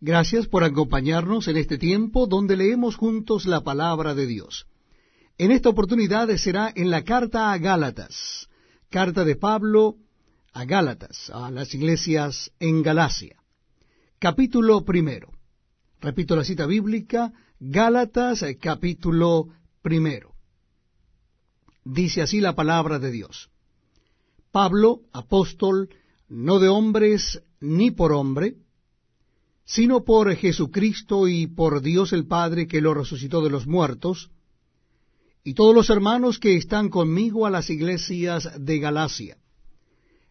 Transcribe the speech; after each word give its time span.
Gracias 0.00 0.46
por 0.46 0.62
acompañarnos 0.62 1.48
en 1.48 1.56
este 1.56 1.76
tiempo 1.76 2.28
donde 2.28 2.56
leemos 2.56 2.96
juntos 2.96 3.46
la 3.46 3.62
palabra 3.62 4.14
de 4.14 4.26
Dios. 4.26 4.66
En 5.38 5.50
esta 5.50 5.70
oportunidad 5.70 6.28
será 6.36 6.72
en 6.74 6.90
la 6.90 7.02
carta 7.02 7.52
a 7.52 7.58
Gálatas, 7.58 8.48
carta 8.90 9.24
de 9.24 9.34
Pablo 9.34 9.96
a 10.52 10.64
Gálatas, 10.64 11.30
a 11.30 11.50
las 11.50 11.74
iglesias 11.74 12.52
en 12.60 12.82
Galacia. 12.82 13.36
Capítulo 14.20 14.84
primero. 14.84 15.32
Repito 16.00 16.36
la 16.36 16.44
cita 16.44 16.66
bíblica, 16.66 17.32
Gálatas 17.58 18.44
capítulo 18.60 19.48
primero. 19.82 20.32
Dice 21.84 22.22
así 22.22 22.40
la 22.40 22.54
palabra 22.54 23.00
de 23.00 23.10
Dios. 23.10 23.50
Pablo, 24.52 25.00
apóstol, 25.12 25.88
no 26.28 26.60
de 26.60 26.68
hombres 26.68 27.42
ni 27.60 27.90
por 27.90 28.12
hombre, 28.12 28.56
sino 29.68 30.02
por 30.02 30.34
Jesucristo 30.34 31.28
y 31.28 31.46
por 31.46 31.82
Dios 31.82 32.14
el 32.14 32.26
Padre 32.26 32.66
que 32.66 32.80
lo 32.80 32.94
resucitó 32.94 33.42
de 33.42 33.50
los 33.50 33.66
muertos, 33.66 34.30
y 35.44 35.52
todos 35.52 35.74
los 35.74 35.90
hermanos 35.90 36.38
que 36.38 36.56
están 36.56 36.88
conmigo 36.88 37.44
a 37.44 37.50
las 37.50 37.68
iglesias 37.68 38.48
de 38.58 38.78
Galacia. 38.78 39.36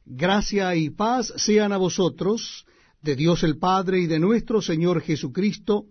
Gracia 0.05 0.75
y 0.75 0.89
paz 0.89 1.31
sean 1.37 1.71
a 1.71 1.77
vosotros, 1.77 2.65
de 3.03 3.15
Dios 3.15 3.43
el 3.43 3.59
Padre 3.59 3.99
y 3.99 4.07
de 4.07 4.17
nuestro 4.17 4.59
Señor 4.59 5.01
Jesucristo, 5.01 5.85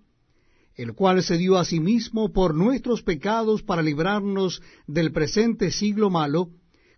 el 0.75 0.95
cual 0.95 1.23
se 1.23 1.39
dio 1.39 1.57
a 1.57 1.65
sí 1.65 1.79
mismo 1.79 2.33
por 2.33 2.53
nuestros 2.53 3.05
pecados 3.05 3.63
para 3.63 3.81
librarnos 3.81 4.61
del 4.89 5.13
presente 5.13 5.71
siglo 5.71 6.11
malo, 6.11 6.51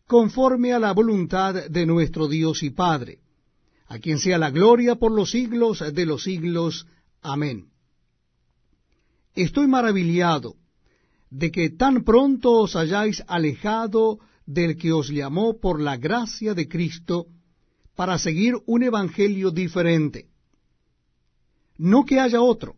conforme 0.07 0.73
a 0.73 0.79
la 0.79 0.93
voluntad 0.93 1.69
de 1.69 1.85
nuestro 1.85 2.27
Dios 2.27 2.63
y 2.63 2.71
Padre 2.71 3.21
a 3.89 3.99
quien 3.99 4.19
sea 4.19 4.39
la 4.39 4.51
gloria 4.51 4.97
por 4.97 5.13
los 5.13 5.31
siglos 5.31 5.83
de 5.93 6.07
los 6.07 6.23
siglos. 6.23 6.87
Amén. 7.23 7.71
Estoy 9.35 9.67
maravillado 9.67 10.57
de 11.31 11.51
que 11.51 11.71
tan 11.71 12.05
pronto 12.05 12.53
os 12.53 12.77
hayáis 12.77 13.23
alejado 13.27 14.19
del 14.47 14.77
que 14.77 14.93
os 14.93 15.09
llamó 15.09 15.59
por 15.59 15.81
la 15.81 15.97
gracia 15.97 16.55
de 16.55 16.69
Cristo 16.69 17.27
para 17.97 18.19
seguir 18.19 18.55
un 18.67 18.83
evangelio 18.83 19.51
diferente. 19.51 20.29
No 21.77 22.05
que 22.05 22.21
haya 22.21 22.41
otro, 22.43 22.77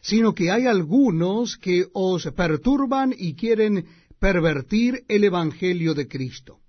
sino 0.00 0.34
que 0.34 0.50
hay 0.50 0.66
algunos 0.66 1.56
que 1.56 1.86
os 1.92 2.24
perturban 2.32 3.14
y 3.16 3.34
quieren 3.34 3.86
pervertir 4.18 5.04
el 5.08 5.24
evangelio 5.24 5.94
de 5.94 6.06
Cristo 6.06 6.60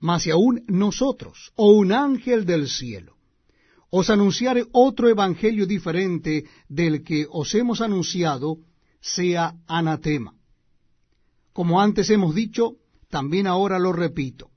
mas 0.00 0.22
si 0.22 0.30
aún 0.30 0.64
nosotros, 0.68 1.52
o 1.56 1.72
un 1.72 1.92
ángel 1.92 2.44
del 2.44 2.68
cielo, 2.68 3.16
os 3.90 4.10
anunciare 4.10 4.66
otro 4.72 5.08
evangelio 5.08 5.66
diferente 5.66 6.44
del 6.68 7.02
que 7.02 7.26
os 7.30 7.54
hemos 7.54 7.80
anunciado, 7.80 8.58
sea 9.00 9.54
anatema. 9.66 10.34
Como 11.52 11.80
antes 11.80 12.10
hemos 12.10 12.34
dicho, 12.34 12.76
también 13.08 13.46
ahora 13.46 13.78
lo 13.78 13.92
repito. 13.92 14.50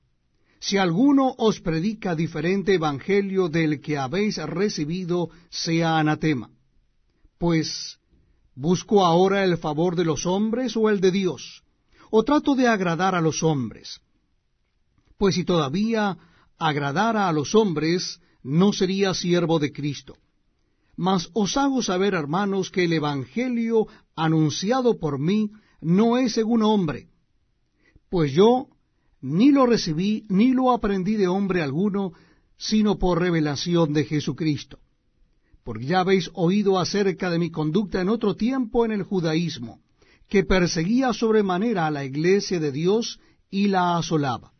Si 0.60 0.76
alguno 0.76 1.34
os 1.38 1.60
predica 1.60 2.14
diferente 2.14 2.74
evangelio 2.74 3.48
del 3.48 3.80
que 3.80 3.98
habéis 3.98 4.36
recibido, 4.36 5.30
sea 5.50 5.98
anatema. 5.98 6.50
Pues, 7.38 7.98
¿busco 8.54 9.04
ahora 9.04 9.42
el 9.42 9.58
favor 9.58 9.96
de 9.96 10.04
los 10.04 10.26
hombres 10.26 10.76
o 10.76 10.88
el 10.88 11.00
de 11.00 11.10
Dios? 11.10 11.64
¿O 12.10 12.22
trato 12.22 12.54
de 12.54 12.68
agradar 12.68 13.16
a 13.16 13.20
los 13.20 13.42
hombres? 13.42 14.00
Pues 15.22 15.36
si 15.36 15.44
todavía 15.44 16.18
agradara 16.58 17.28
a 17.28 17.32
los 17.32 17.54
hombres, 17.54 18.20
no 18.42 18.72
sería 18.72 19.14
siervo 19.14 19.60
de 19.60 19.72
Cristo. 19.72 20.16
Mas 20.96 21.30
os 21.32 21.56
hago 21.56 21.80
saber, 21.80 22.14
hermanos, 22.14 22.72
que 22.72 22.86
el 22.86 22.92
Evangelio 22.92 23.86
anunciado 24.16 24.98
por 24.98 25.20
mí 25.20 25.52
no 25.80 26.18
es 26.18 26.32
según 26.32 26.64
hombre, 26.64 27.06
pues 28.10 28.32
yo 28.32 28.66
ni 29.20 29.52
lo 29.52 29.64
recibí 29.64 30.26
ni 30.28 30.54
lo 30.54 30.72
aprendí 30.72 31.14
de 31.14 31.28
hombre 31.28 31.62
alguno, 31.62 32.14
sino 32.56 32.98
por 32.98 33.20
revelación 33.20 33.92
de 33.92 34.04
Jesucristo. 34.04 34.80
Porque 35.62 35.86
ya 35.86 36.00
habéis 36.00 36.32
oído 36.34 36.80
acerca 36.80 37.30
de 37.30 37.38
mi 37.38 37.52
conducta 37.52 38.00
en 38.00 38.08
otro 38.08 38.34
tiempo 38.34 38.84
en 38.84 38.90
el 38.90 39.04
judaísmo, 39.04 39.82
que 40.28 40.42
perseguía 40.42 41.12
sobremanera 41.12 41.86
a 41.86 41.92
la 41.92 42.04
iglesia 42.04 42.58
de 42.58 42.72
Dios 42.72 43.20
y 43.52 43.68
la 43.68 43.98
asolaba 43.98 44.52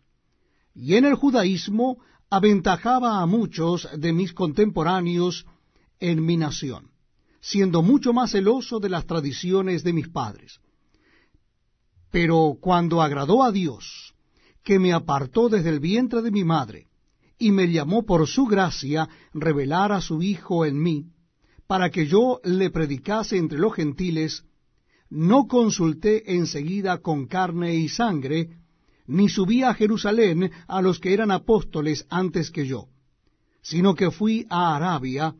y 0.75 0.95
en 0.95 1.05
el 1.05 1.15
judaísmo 1.15 1.99
aventajaba 2.31 3.21
a 3.21 3.27
muchos 3.27 3.89
de 3.97 4.13
mis 4.13 4.33
contemporáneos 4.33 5.47
en 6.01 6.25
mi 6.25 6.37
nación, 6.37 6.91
siendo 7.41 7.83
mucho 7.83 8.13
más 8.13 8.33
celoso 8.33 8.81
de 8.81 8.89
las 8.89 9.07
tradiciones 9.07 9.85
de 9.85 9.93
mis 9.93 10.09
padres. 10.09 10.61
Pero 12.11 12.57
cuando 12.61 13.03
agradó 13.03 13.43
a 13.43 13.53
Dios, 13.53 14.15
que 14.63 14.79
me 14.79 14.93
apartó 14.93 15.49
desde 15.49 15.71
el 15.71 15.81
vientre 15.81 16.23
de 16.23 16.31
mi 16.31 16.45
madre, 16.45 16.87
y 17.39 17.51
me 17.51 17.71
llamó 17.71 18.05
por 18.05 18.27
su 18.29 18.47
gracia 18.47 19.09
revelar 19.35 19.93
a 19.93 20.01
su 20.01 20.23
Hijo 20.23 20.65
en 20.65 20.81
mí, 20.81 21.07
para 21.67 21.91
que 21.91 22.07
yo 22.07 22.41
le 22.45 22.71
predicase 22.71 23.37
entre 23.37 23.59
los 23.59 23.75
gentiles, 23.75 24.45
no 25.11 25.47
consulté 25.47 26.35
enseguida 26.35 26.99
con 26.99 27.27
carne 27.27 27.75
y 27.75 27.89
sangre, 27.89 28.62
ni 29.07 29.29
subí 29.29 29.63
a 29.63 29.75
Jerusalén 29.75 30.51
a 30.67 30.83
los 30.83 30.99
que 30.99 31.13
eran 31.13 31.31
apóstoles 31.31 32.07
antes 32.09 32.51
que 32.51 32.67
yo, 32.67 32.89
sino 33.63 33.95
que 33.95 34.11
fui 34.11 34.47
a 34.49 34.77
Arabia 34.77 35.35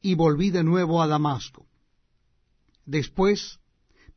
y 0.00 0.14
volví 0.14 0.50
de 0.50 0.64
nuevo 0.64 1.02
a 1.02 1.06
Damasco. 1.06 1.66
Después, 2.84 3.60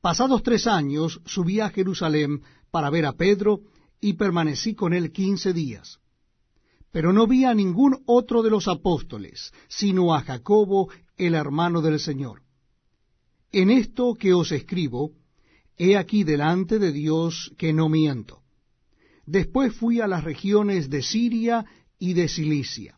pasados 0.01 0.43
tres 0.43 0.67
años, 0.67 1.21
subí 1.25 1.59
a 1.59 1.69
Jerusalén 1.69 2.41
para 2.71 2.89
ver 2.89 3.05
a 3.05 3.13
Pedro 3.13 3.61
y 4.01 4.13
permanecí 4.13 4.75
con 4.75 4.93
él 4.93 5.11
quince 5.11 5.53
días. 5.53 5.99
Pero 6.91 7.11
no 7.11 7.27
vi 7.27 7.45
a 7.45 7.53
ningún 7.53 8.03
otro 8.05 8.41
de 8.41 8.49
los 8.49 8.67
apóstoles, 8.67 9.51
sino 9.67 10.15
a 10.15 10.21
Jacobo, 10.21 10.89
el 11.17 11.35
hermano 11.35 11.81
del 11.81 11.99
Señor. 11.99 12.41
En 13.51 13.69
esto 13.69 14.15
que 14.15 14.33
os 14.33 14.51
escribo, 14.51 15.11
he 15.77 15.97
aquí 15.97 16.23
delante 16.23 16.79
de 16.79 16.91
Dios 16.91 17.53
que 17.57 17.73
no 17.73 17.89
miento. 17.89 18.44
Después 19.25 19.73
fui 19.73 20.01
a 20.01 20.07
las 20.07 20.23
regiones 20.23 20.89
de 20.89 21.01
Siria 21.01 21.65
y 21.99 22.13
de 22.13 22.27
Cilicia. 22.27 22.97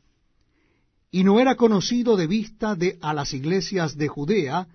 Y 1.11 1.23
no 1.23 1.39
era 1.39 1.55
conocido 1.55 2.17
de 2.17 2.27
vista 2.27 2.75
de 2.75 2.97
a 3.01 3.13
las 3.13 3.33
iglesias 3.33 3.95
de 3.95 4.07
Judea, 4.07 4.67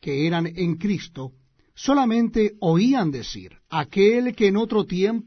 que 0.00 0.26
eran 0.26 0.46
en 0.46 0.76
Cristo, 0.76 1.32
solamente 1.74 2.54
oían 2.60 3.10
decir, 3.10 3.52
aquel 3.68 4.34
que 4.34 4.48
en 4.48 4.56
otro 4.56 4.84
tiempo 4.84 5.26